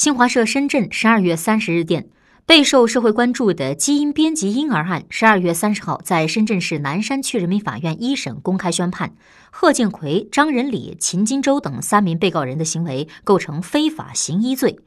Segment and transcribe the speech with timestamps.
[0.00, 2.08] 新华社深圳十二月三十日电，
[2.46, 9.12] 备受社会关注的基因编辑婴儿案，十二月三十号在深圳市南山区人民法院一审公开宣判，
[9.50, 14.78] 贺建奎、张仁礼、秦金洲等三名被告人的行为构成非法行医罪。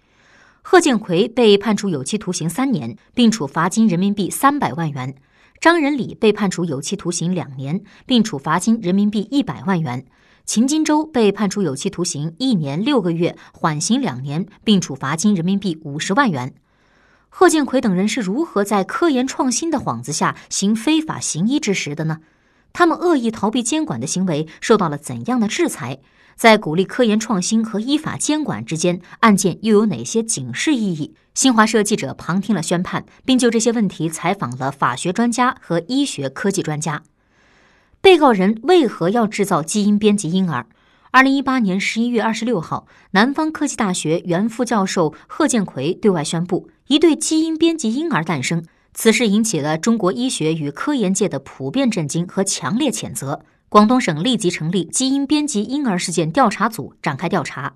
[0.64, 5.12] 贺建奎被判处有期徒刑三年，并处罚金人民币三百万元；
[5.62, 10.08] 张仁礼被判处有期徒刑两年，并处罚金人民币一百万元。
[10.46, 16.54] 秦金洲被判处有期徒刑一年六个月，缓刑两年，并处罚金人民币五十万元。
[17.30, 22.20] 贺建奎等人是如何在科研创新的幌子下行非法行医之实的呢？
[22.74, 26.00] 他们恶意逃避监管的行为受到了怎样的制裁？
[26.36, 31.16] 在鼓励科研创新和依法监管之间，案件又有哪些警示意义？
[31.34, 37.02] 新华社记者旁听了宣判，并就这些问题采访了法学专家和医学科技专家。
[38.04, 40.66] 被告人为何要制造基因编辑婴儿？
[41.12, 48.62] 二零一八年十一月二十六号，南方科技大学原副教授贺建奎对外宣布，一对基因编辑婴儿诞生。
[48.94, 53.46] 此事引起了中国医学与科研界的普遍震惊和强烈谴责。
[53.70, 57.74] 广东省立即成立基因编辑婴儿事件调查组展开调查。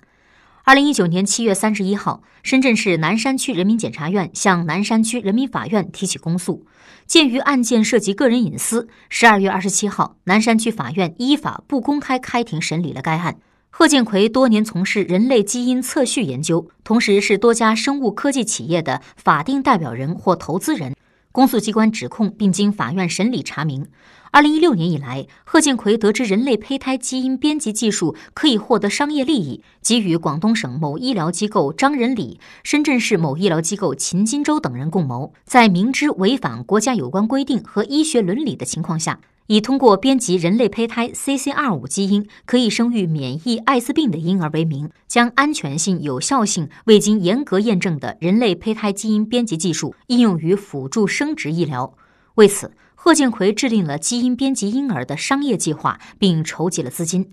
[0.68, 6.66] 二零一九年七月三十一号，深圳市南山区人民检察院向南山区人民法院提起公诉。
[7.06, 13.38] 鉴于案件涉及个人隐私，十二月二十七号，南山区法院依法不公开开庭审理了该案。
[13.70, 20.94] 贺建奎多年从事人类基因测序研究，同时是多家生物科技企业的法定代表人或投资人。
[21.38, 23.86] 公诉机关指控，并经法院审理查明。
[24.32, 51.94] 二零一六年以来，贺建奎得知人类胚胎基因编辑技术可以获得商业利益，给予广东省某医疗机构张仁礼、深圳市某医疗机构秦金洲等人共谋，在明知违反国家有关规定和医学伦理的情况下，以通过编辑人类胚胎 CCR5 基因可以生育免疫艾滋病的婴儿为名，将安全性、有效性未经严格验证的人类胚胎基因编辑技术应用于辅助生殖医疗。
[52.36, 57.32] 为此，贺建奎制定了基因编辑婴儿的商业计划，并筹集了资金。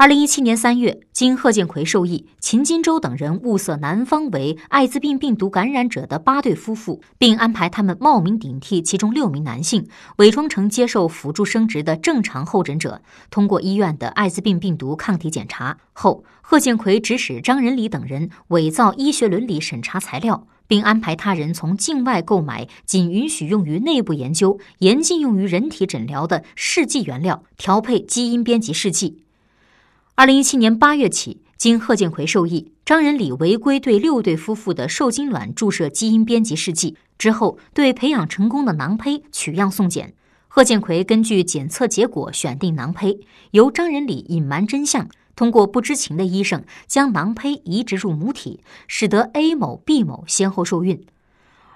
[0.00, 9.88] 二零一七年三月，经贺建奎授意，秦金洲等人物色男方为艾滋病病毒感染者的八对夫妇，并安排他们冒名顶替其中六名男性，
[10.18, 20.46] 伪装成接受辅助生殖的正常候诊者，通过医院的艾滋病病毒抗体检查后，贺建奎指使张仁礼等人伪造医学伦理审查材料。
[20.68, 29.22] 并安排他人从境外购买仅允许用于内部研究、严禁用于人体诊疗的试剂原料，调配基因编辑试剂。
[30.18, 40.14] 二零一七年八月起，经贺建奎授意，张仁礼违规对六对夫妇的受精卵注射基因编辑试剂之后，对培养成功的囊胚取样送检。
[40.48, 43.20] 贺建奎根据检测结果选定囊胚，
[43.52, 45.08] 由张仁礼隐瞒真相。
[45.36, 48.58] 通过不知情的医生将囊胚移植入母体，
[48.88, 51.00] 使得 A 某、B 某先后受孕。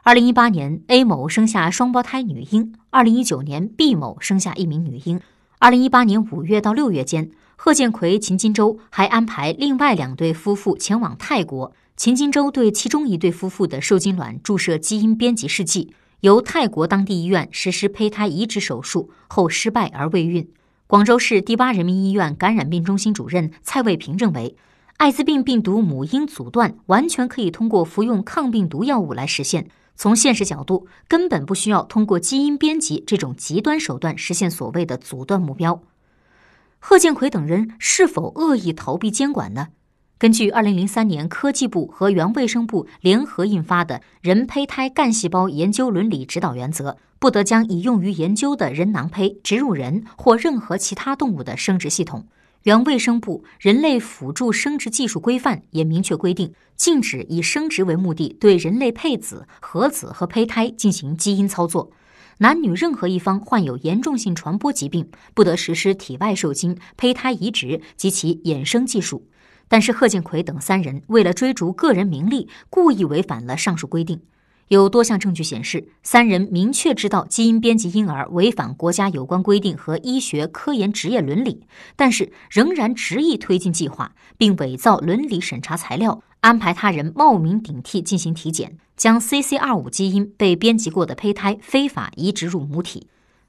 [0.03, 5.21] 二零一八年，A 某生下双胞胎女婴；二零一九年，B 某生下一名女婴。
[5.61, 7.31] 二零一八年五月到六月间，
[7.65, 11.73] 贺建奎、秦金洲还安排另外两对夫妇前往泰国。
[11.97, 20.51] 秦金洲对其中一对夫妇的受精卵注射基因编辑试剂，由泰国当地医院实施胚胎移植手术后失败而未孕。
[20.89, 24.57] 广州市第八人民医院感染病中心主任蔡卫平认为，
[24.97, 29.69] 艾滋病病毒母婴阻断完全可以通过服用抗病毒药物来实现。
[29.95, 35.81] 从现实角度，根本不需要通过基因编辑这种极端手段实现所谓的阻断目标。
[36.85, 39.69] 贺建奎等人是否恶意逃避监管呢？
[40.19, 46.91] 根据二零零三年科技部和原卫生部联合印发的《人胚胎干细胞研究伦理指导原则》，
[47.21, 52.27] 不得将已用于研究的人囊胚植入人或任何其他动物的生殖系统。
[52.65, 61.93] 原卫生部《人类辅助生殖技术规范》也明确规定，禁止以生殖为目的对人类配子、核子和胚胎进行基因操作。
[62.43, 69.29] 男女任何一方患有严重性传播疾病，不得实施体外受精、胚胎移植及其衍生技术。
[69.69, 74.21] 但是贺建奎等三人为了追逐个人名利，故意违反了上述规定。
[74.67, 93.09] 有多项证据显示，三人明确知道基因编辑婴儿违反国家有关规定和医学科研职业伦理，但是仍然执意推进计划，并伪造伦理审查材料，安排他人冒名顶替进行体检，将 CCR5 基因被编辑过的胚胎非法移植入母体。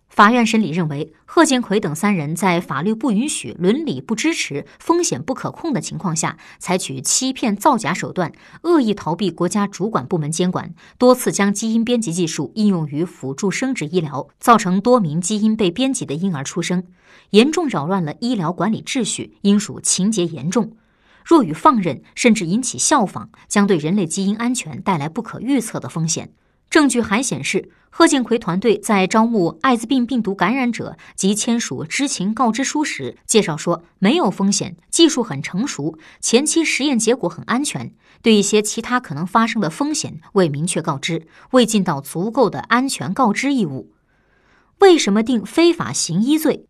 [0.09, 8.31] 法院审理认为，贺建奎等三人在法律不允许、伦理不支持、风险不可控的情况下，采取欺骗、造假手段，
[8.61, 16.83] 恶意逃避国家主管部门监管，多次将基因编辑技术应用于辅助生殖医疗，造成多名基因被编辑的婴儿出生，
[17.31, 20.73] 严重扰乱了医疗管理秩序，应属情节严重。
[21.25, 26.31] 若予放任，甚至引起效仿，将对人类基因安全带来不可预测的风险。
[26.69, 37.93] 证据还显示，贺建奎团队在招募艾滋病病毒感染者及签署知情告知书时，介绍说没有风险，技术很成熟，前期实验结果很安全。
[38.23, 43.91] 对一些其他可能发生的风险未明确告知，未尽到足够的安全告知义务。
[44.79, 46.65] 为什么定非法行医罪？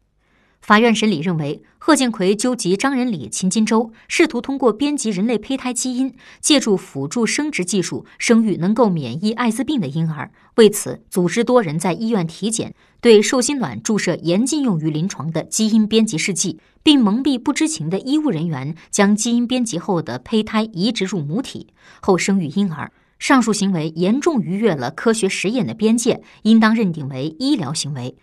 [0.63, 10.31] 法院审理认为，贺建奎纠集张仁礼、秦金洲，试图通过编辑人类胚胎基因，借助辅助生殖技术生育能够免疫艾滋病的婴儿。
[10.55, 21.67] 为此，组织多人在医院体检，对受精卵注射严禁用于临床的基因编辑试剂，并蒙蔽不知情的医务人员，将基因编辑后的胚胎移植入母体
[21.99, 22.89] 后生育婴儿。
[23.19, 28.15] 上述行为严重逾越了科学实验的边界，应当认定为医疗行为。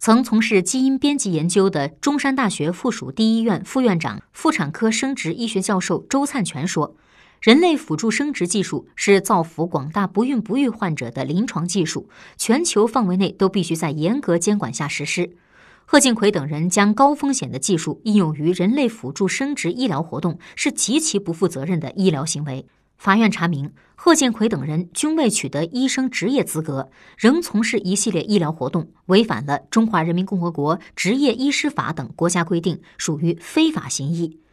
[0.00, 6.94] 曾从事基因编辑研究的中山大学附属第一医院副院长、妇产科生殖医学教授周灿全说
[7.42, 15.32] ：“人类辅助生殖技术是造福广大不孕不育患者的临床技术，全球范围内都必须在严格监管下实施。”
[15.84, 22.66] 贺敬奎等人将高风险的技术应用于人类辅助生殖医疗活动，是极其不负责任的医疗行为。
[22.98, 34.28] 法院查明，贺建奎等人均未取得医生执业资格，仍从事一系列医疗活动，违反了《中华人民共和国执业医师法》等国家规定，属于非法行医。《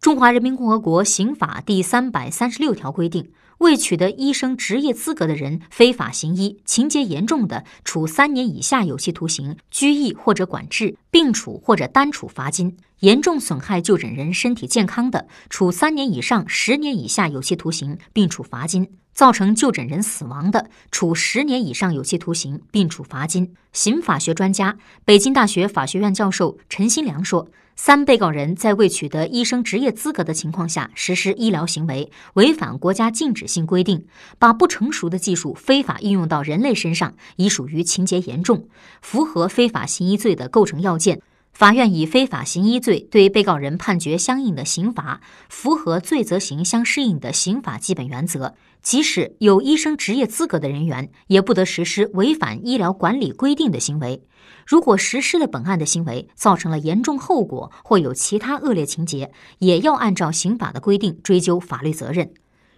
[0.00, 3.30] 中华人民共和国刑法》第三百三十六条规定。
[3.58, 23.52] 未取得医生执业资格的人非法行医，情节严重的，处三年以下有期徒刑、拘役或者管制，并处或者单处罚金；严重损害就诊人身体健康的，处三年以上十年以下有期徒刑，并处罚金；造成就诊人死亡的，处十年以上有期徒刑，并处罚金。
[23.72, 27.48] 刑法学专家、北京大学法学院教授陈新良说。
[27.80, 34.04] 三被告人在未取得医生职业资格的情况下实施医疗行为，违反国家禁止性规定，
[34.36, 38.66] 把不成熟的技术非法应用到人类身上，已属于情节严重，
[39.00, 41.22] 符合非法行医罪的构成要件。
[41.58, 48.54] 法院以非法行医罪对被告人判决相应的刑罚，符合罪责刑相适应的刑法基本原则。
[48.80, 54.22] 即使有医生执业资格的人员，也不得实施违反医疗管理规定的行为。
[54.64, 62.30] 如果实施了本案的行为，造成了严重后果或有其他恶劣情节，也要按照刑法的规定追究法律责任。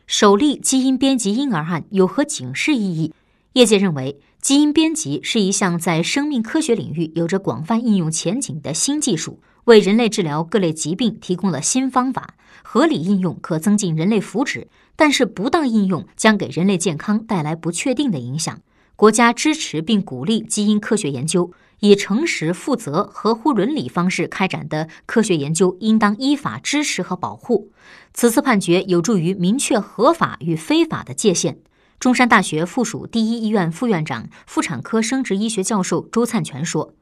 [0.06, 3.12] 首例基因编辑婴儿案有何警示意义？
[3.54, 12.34] 业界认为，基因编辑是一项在生命科学领域有着广泛应用前景的新技术，为人类治疗各类疾病提供了新方法。
[12.62, 14.66] 合理应用可增进人类福祉。
[14.94, 18.60] 但是，不当应用将给人类健康带来不确定的影响。
[18.94, 21.50] 国家支持并鼓励基因科学研究，
[21.80, 27.72] 以诚实、负责、合乎伦理方式开展的科学研究，应当依法支持和保护。
[28.14, 31.58] 此次判决有助于明确合法与非法的界限。
[32.00, 36.94] 中山大学附属第一医院副院长、妇产科生殖医学教授周灿全说。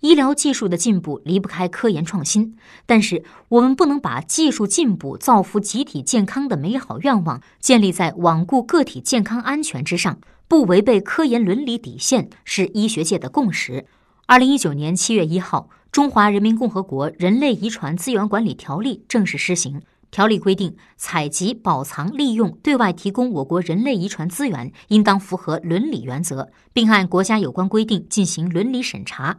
[0.00, 2.56] 医疗技术的进步离不开科研创新，
[2.86, 10.18] 但是我们不能把技术进步造福集体健康的美好愿望建立在罔顾个体健康安全之上，
[10.48, 13.84] 不违背科研伦理底线是医学界的共识。
[14.24, 19.82] 二零一九年七月一号，《中华人民共和国人类遗传资源管理条例》正式施行。
[20.10, 29.38] 条例规定，采集、保藏、利用、对外提供我国人类遗传资源，应当符合伦理原则，并按国家有关规定进行伦理审查。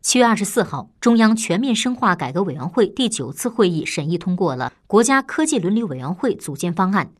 [0.00, 7.10] 七月二十四号，中央全面深化改革委员会第九次会议审议通过了国家科技伦理委员会组建方案。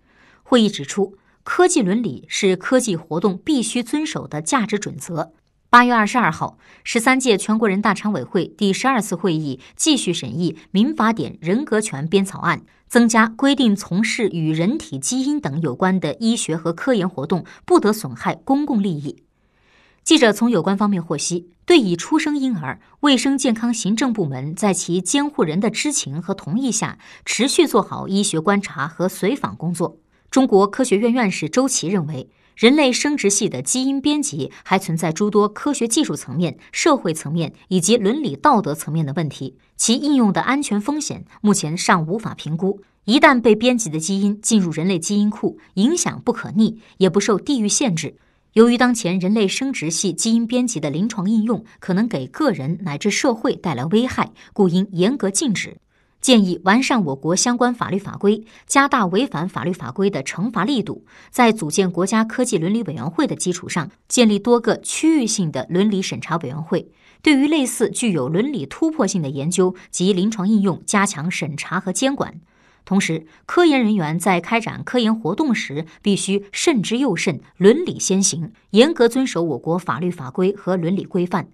[0.42, 5.32] 会议指出，科技伦理是科技活动必须遵守的价值准则。
[5.76, 19.22] 八月二十二号，十三届全国人大常委会第十二次会议继续审议《民法典人格权编草案》，增加规定从事与人体基因等有关的医学和科研活动不得损害公共利益。
[20.02, 29.98] 记者从有关方面获悉，对已出生婴儿，卫生健康行政部门在其监护人的知情和同意下，持续做好医学观察和随访工作。
[30.30, 42.80] 中国科学院院士周琦认为，人类生殖系的基因编辑还存在诸多科学技术层面、社会层面以及伦理道德层面的问题，其应用的安全风险目前尚无法评估。
[43.04, 48.16] 一旦被编辑的基因进入人类基因库，影响不可逆，也不受地域限制。
[48.54, 55.76] 由于当前人类生殖系基因编辑的临床应用可能给个人乃至社会带来危害，故应严格禁止。
[56.26, 61.04] 建议完善我国相关法律法规，加大违反法律法规的惩罚力度。
[61.30, 66.90] 在组建国家科技伦理委员会的基础上，建立多个区域性的伦理审查委员会，
[67.22, 72.40] 对于类似具有伦理突破性的研究及临床应用加强审查和监管。
[72.84, 81.50] 同时，科研人员在开展科研活动时，必须慎之又慎，伦理先行，严格遵守我国法律法规和伦理规范。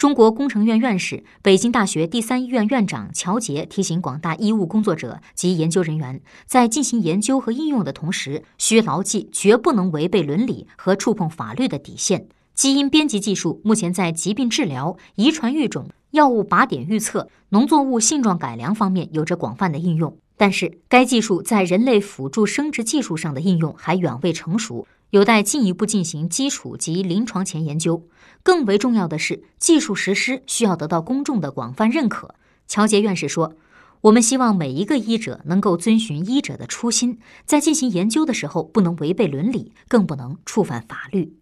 [0.00, 12.28] 中国工程院院士、北京大学第三医院院长乔杰提醒广大医务工作者及研究人员，在进行研究和应用的同时，需牢记绝不能违背伦理和触碰法律的底线。
[12.54, 20.16] 基因编辑技术目前在疾病治疗、遗传育种、药物靶点预测、农作物性状改良方面有着广泛的应用。
[20.40, 28.06] 但是，该技术在人类辅助生殖技术上的应用还远未成熟，有待进一步进行基础及临床前研究。
[28.42, 32.34] 更为重要的是，技术实施需要得到公众的广泛认可。
[32.66, 33.54] 乔杰院士说
[34.00, 41.36] ：“我们希望每一个医者能够遵循医者的初心，在进行研究的时候，不能违背伦理，更不能触犯法律。”